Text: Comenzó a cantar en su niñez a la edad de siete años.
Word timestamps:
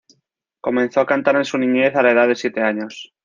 Comenzó 0.61 1.01
a 1.01 1.05
cantar 1.05 1.35
en 1.35 1.45
su 1.45 1.59
niñez 1.59 1.95
a 1.95 2.01
la 2.01 2.13
edad 2.13 2.27
de 2.27 2.35
siete 2.35 2.59
años. 2.61 3.13